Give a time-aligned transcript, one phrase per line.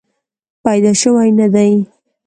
[0.65, 1.71] پیدا شوې نه دي.